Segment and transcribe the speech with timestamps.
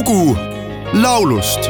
[0.00, 0.36] lugu
[0.92, 1.60] laulust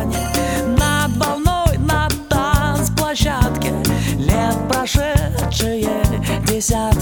[0.00, 0.28] расставания
[0.78, 3.72] Над волной на танцплощадке
[4.18, 6.02] Лет прошедшие
[6.46, 6.99] десятки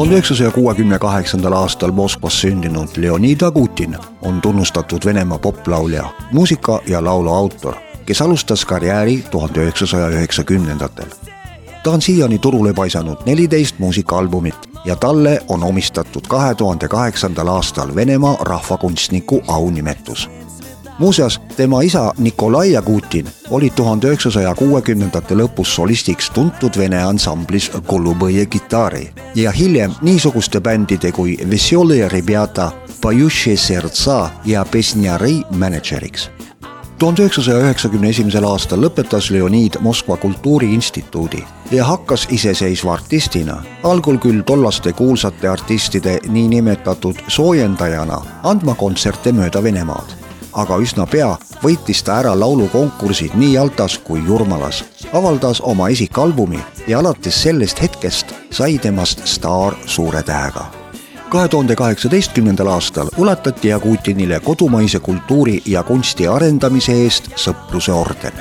[0.00, 7.04] tuhande üheksasaja kuuekümne kaheksandal aastal Moskvas sündinud Leonid Agutin on tunnustatud Venemaa poplaulja, muusika ja
[7.04, 7.74] laulu autor,
[8.06, 11.06] kes alustas karjääri tuhande üheksasaja üheksakümnendatel.
[11.84, 17.94] ta on siiani turule paisanud neliteist muusikaalbumit ja talle on omistatud kahe tuhande kaheksandal aastal
[17.94, 20.30] Venemaa rahvakunstniku aunimetus
[21.00, 28.44] muuseas, tema isa Nikolai Jagutin oli tuhande üheksasaja kuuekümnendate lõpus solistiks tuntud vene ansamblis Golubõie
[28.46, 36.30] kitarri ja hiljem niisuguste bändide kui Veselõje Rebjata, Pajushe Sertsa ja Pesnjari mänedžeriks.
[36.98, 44.42] tuhande üheksasaja üheksakümne esimesel aastal lõpetas Leonid Moskva Kultuuriinstituudi ja hakkas iseseisva artistina, algul küll
[44.42, 50.19] tollaste kuulsate artistide niinimetatud soojendajana andma kontserte mööda Venemaad
[50.52, 56.98] aga üsna pea võitis ta ära laulukonkursid nii Altas kui Jurmalas, avaldas oma esikalbumi ja
[56.98, 60.70] alates sellest hetkest sai temast staar suure tähega
[61.30, 68.32] kahe tuhande kaheksateistkümnendal aastal ulatati Jagutinile kodumaise kultuuri ja kunsti arendamise eest sõpruse orden.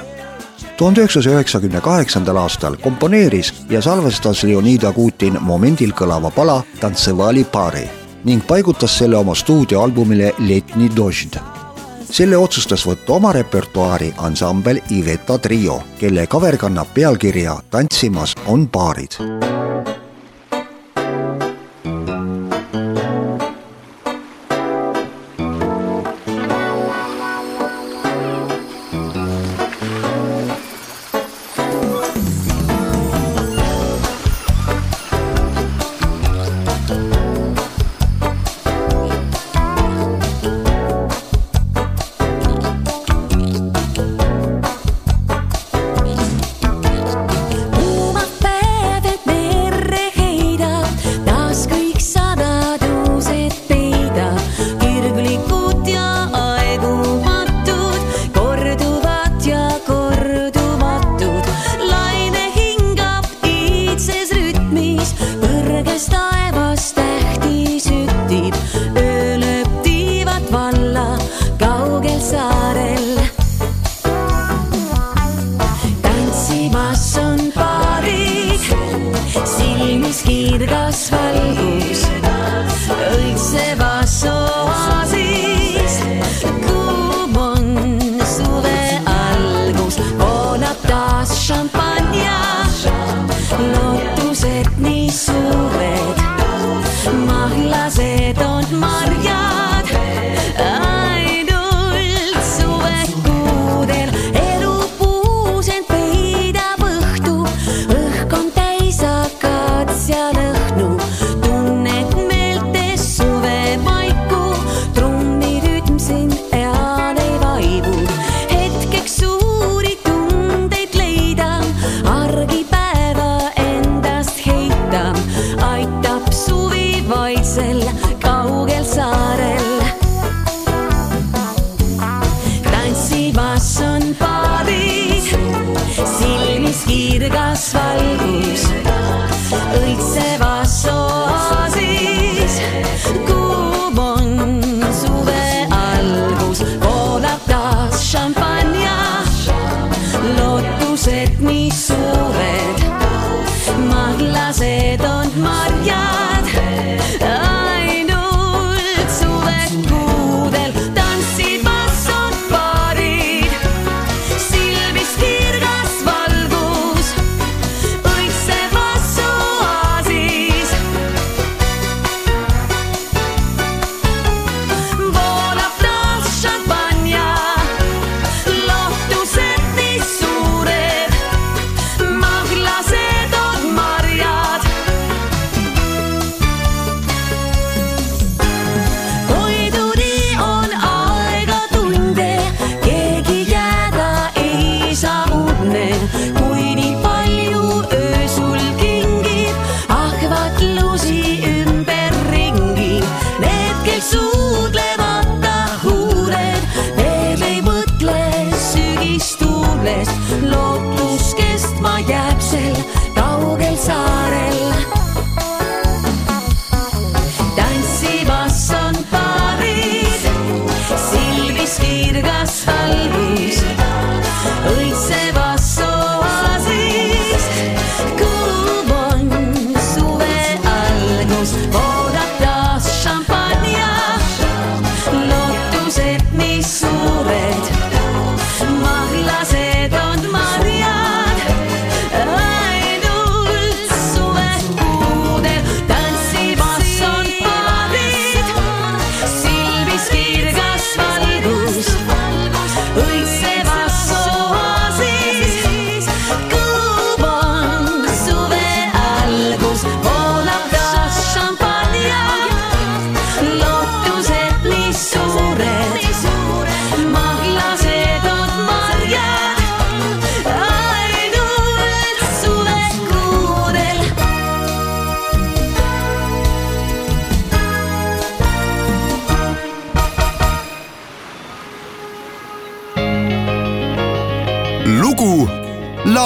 [0.77, 7.85] tuhande üheksasaja üheksakümne kaheksandal aastal komponeeris ja salvestas Leonid Jagutin momendil kõlava pala Tantsevali paari
[8.23, 11.58] ning paigutas selle oma stuudioalbumile Letni Dožd.
[12.09, 19.21] Selle otsustas võtta oma repertuaari ansambel Iveta Trio, kelle cover kannab pealkirja Tantsimas on paarid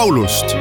[0.04, 0.54] laulust